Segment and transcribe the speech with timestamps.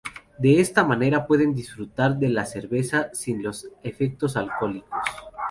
[0.39, 4.89] De esta manera pueden disfrutar de la cerveza sin los efectos alcohólicos.